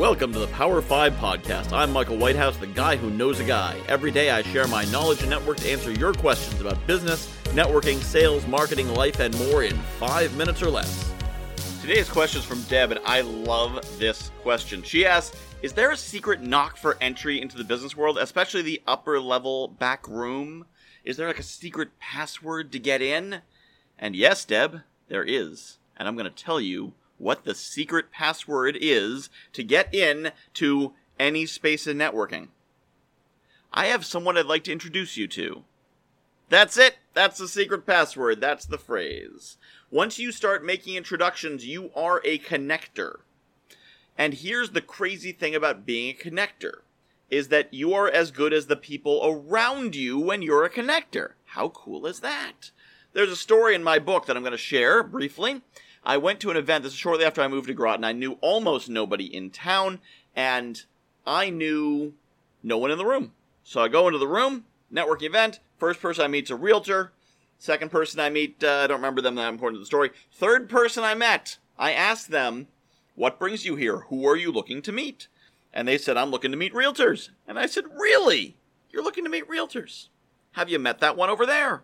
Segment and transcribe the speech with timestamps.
[0.00, 1.74] Welcome to the Power 5 Podcast.
[1.74, 3.78] I'm Michael Whitehouse, the guy who knows a guy.
[3.86, 7.98] Every day I share my knowledge and network to answer your questions about business, networking,
[7.98, 11.12] sales, marketing, life, and more in five minutes or less.
[11.82, 14.82] Today's question is from Deb, and I love this question.
[14.82, 18.80] She asks Is there a secret knock for entry into the business world, especially the
[18.86, 20.64] upper level back room?
[21.04, 23.42] Is there like a secret password to get in?
[23.98, 25.76] And yes, Deb, there is.
[25.94, 30.94] And I'm going to tell you what the secret password is to get in to
[31.18, 32.48] any space in networking.
[33.72, 35.64] I have someone I'd like to introduce you to.
[36.48, 36.96] That's it.
[37.14, 38.40] That's the secret password.
[38.40, 39.58] That's the phrase.
[39.90, 43.20] Once you start making introductions, you are a connector.
[44.18, 46.80] And here's the crazy thing about being a connector
[47.30, 51.32] is that you are as good as the people around you when you're a connector.
[51.44, 52.72] How cool is that?
[53.12, 55.62] There's a story in my book that I'm going to share briefly
[56.04, 56.84] I went to an event.
[56.84, 58.04] This is shortly after I moved to Groton.
[58.04, 60.00] I knew almost nobody in town,
[60.34, 60.82] and
[61.26, 62.14] I knew
[62.62, 63.32] no one in the room.
[63.62, 65.60] So I go into the room, networking event.
[65.78, 67.12] First person I meet's a realtor.
[67.58, 70.10] Second person I meet, uh, I don't remember them that important to the story.
[70.32, 72.68] Third person I met, I asked them,
[73.14, 73.98] What brings you here?
[74.08, 75.28] Who are you looking to meet?
[75.72, 77.28] And they said, I'm looking to meet realtors.
[77.46, 78.56] And I said, Really?
[78.90, 80.08] You're looking to meet realtors?
[80.52, 81.82] Have you met that one over there?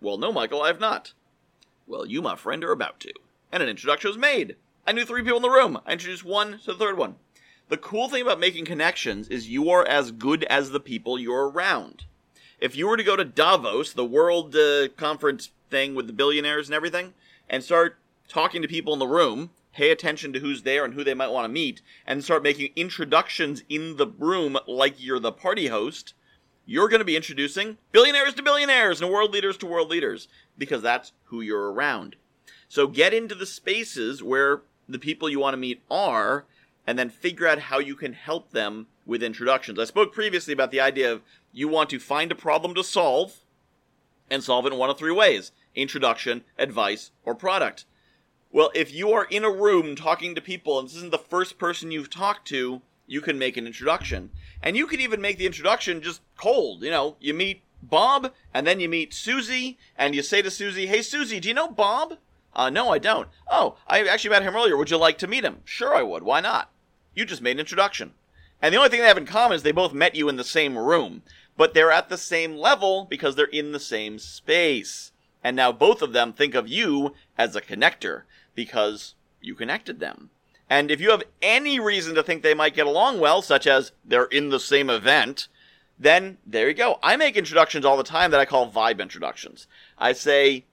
[0.00, 1.12] Well, no, Michael, I have not.
[1.86, 3.12] Well, you, my friend, are about to
[3.56, 4.56] and an introduction was made.
[4.86, 5.78] I knew three people in the room.
[5.86, 7.16] I introduced one to the third one.
[7.70, 11.48] The cool thing about making connections is you are as good as the people you're
[11.48, 12.04] around.
[12.60, 16.68] If you were to go to Davos, the world uh, conference thing with the billionaires
[16.68, 17.14] and everything,
[17.48, 17.98] and start
[18.28, 21.32] talking to people in the room, pay attention to who's there and who they might
[21.32, 26.12] want to meet, and start making introductions in the room like you're the party host,
[26.66, 30.82] you're going to be introducing billionaires to billionaires and world leaders to world leaders because
[30.82, 32.16] that's who you're around.
[32.68, 36.44] So get into the spaces where the people you want to meet are,
[36.86, 39.78] and then figure out how you can help them with introductions.
[39.78, 43.38] I spoke previously about the idea of you want to find a problem to solve
[44.30, 47.84] and solve it in one of three ways introduction, advice, or product.
[48.50, 51.58] Well, if you are in a room talking to people and this isn't the first
[51.58, 54.30] person you've talked to, you can make an introduction.
[54.62, 56.82] And you can even make the introduction just cold.
[56.82, 60.86] You know, you meet Bob, and then you meet Susie, and you say to Susie,
[60.86, 62.16] Hey, Susie, do you know Bob?
[62.56, 63.28] Uh, no, I don't.
[63.50, 64.78] Oh, I actually met him earlier.
[64.78, 65.58] Would you like to meet him?
[65.66, 66.22] Sure, I would.
[66.22, 66.70] Why not?
[67.14, 68.14] You just made an introduction.
[68.62, 70.44] And the only thing they have in common is they both met you in the
[70.44, 71.22] same room,
[71.58, 75.12] but they're at the same level because they're in the same space.
[75.44, 78.22] And now both of them think of you as a connector
[78.54, 80.30] because you connected them.
[80.70, 83.92] And if you have any reason to think they might get along well, such as
[84.02, 85.48] they're in the same event,
[85.98, 86.98] then there you go.
[87.02, 89.66] I make introductions all the time that I call vibe introductions.
[89.98, 90.64] I say,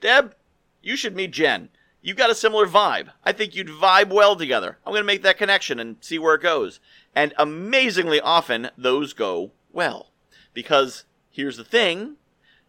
[0.00, 0.34] Deb,
[0.82, 1.68] you should meet Jen.
[2.00, 3.10] You've got a similar vibe.
[3.24, 4.78] I think you'd vibe well together.
[4.84, 6.80] I'm going to make that connection and see where it goes.
[7.14, 10.10] And amazingly often, those go well.
[10.52, 12.16] Because here's the thing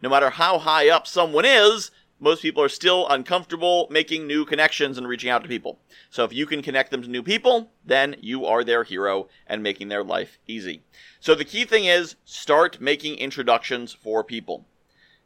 [0.00, 4.96] no matter how high up someone is, most people are still uncomfortable making new connections
[4.98, 5.78] and reaching out to people.
[6.10, 9.62] So if you can connect them to new people, then you are their hero and
[9.62, 10.82] making their life easy.
[11.20, 14.64] So the key thing is start making introductions for people.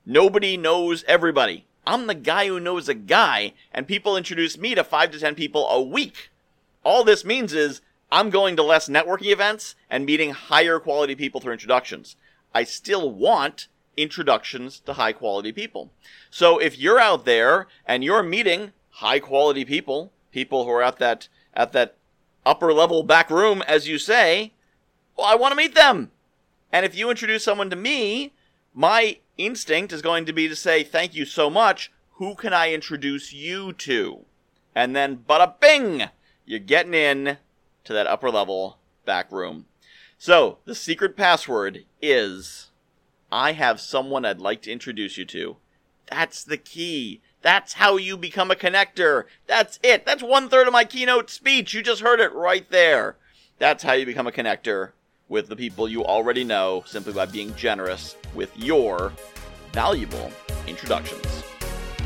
[0.07, 1.67] Nobody knows everybody.
[1.89, 5.35] I'm the guy who knows a guy, and people introduce me to five to ten
[5.35, 6.29] people a week.
[6.85, 7.81] All this means is
[8.13, 12.17] I'm going to less networking events and meeting higher quality people through introductions.
[12.55, 15.91] I still want introductions to high quality people.
[16.31, 20.99] So if you're out there and you're meeting high quality people, people who are at
[20.99, 21.97] that at that
[22.45, 24.53] upper level back room as you say,
[25.17, 26.11] well I want to meet them.
[26.71, 28.35] And if you introduce someone to me,
[28.79, 31.91] my instinct is going to be to say, Thank you so much.
[32.13, 34.25] Who can I introduce you to?
[34.73, 36.05] And then, bada bing!
[36.47, 37.39] You're getting in
[37.83, 39.67] to that upper level back room.
[40.17, 42.69] So, the secret password is
[43.33, 45.57] I have someone I'd like to introduce you to.
[46.09, 47.21] That's the key.
[47.43, 49.25] That's how you become a connector.
[49.49, 50.07] That's it.
[50.07, 51.75] That's one third of my keynote speech.
[51.75, 53.17] You just heard it right there.
[53.59, 54.93] That's how you become a connector
[55.29, 59.13] with the people you already know simply by being generous with your
[59.73, 60.31] valuable
[60.67, 61.45] introductions.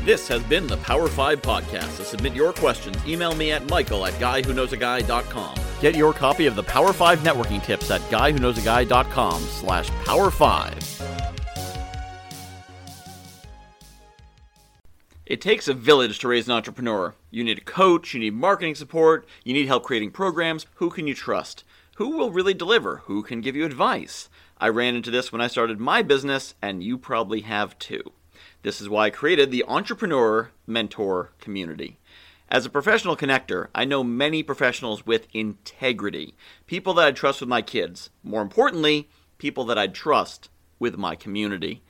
[0.03, 1.95] This has been the Power 5 Podcast.
[1.97, 5.55] To submit your questions, email me at michael at guywhoknowsaguy.com.
[5.79, 10.93] Get your copy of the Power 5 networking tips at guywhoknowsaguy.com slash power 5.
[15.25, 17.15] It takes a village to raise an entrepreneur.
[17.31, 20.65] You need a coach, you need marketing support, you need help creating programs.
[20.75, 21.63] Who can you trust?
[21.97, 23.03] Who will really deliver?
[23.05, 24.27] Who can give you advice?
[24.57, 28.01] I ran into this when I started my business, and you probably have too.
[28.63, 31.99] This is why I created the Entrepreneur Mentor Community.
[32.49, 36.33] As a professional connector, I know many professionals with integrity,
[36.65, 38.09] people that I trust with my kids.
[38.23, 39.07] More importantly,
[39.37, 40.49] people that I trust
[40.79, 41.83] with my community.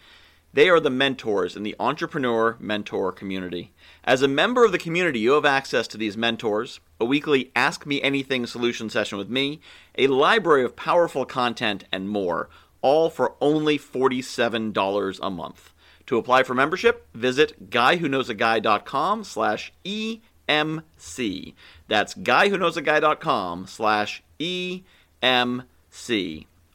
[0.54, 3.74] They are the mentors in the entrepreneur mentor community.
[4.04, 7.88] As a member of the community, you have access to these mentors, a weekly Ask
[7.88, 9.62] Me Anything solution session with me,
[9.98, 12.50] a library of powerful content, and more,
[12.84, 15.74] all for only $47 a month.
[16.06, 21.54] To apply for membership, visit guywhoknowsaguy.com slash EMC.
[21.88, 24.86] That's guywhoknowsaguy.com slash EMC.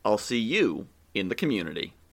[0.04, 1.92] I'll see you in the community.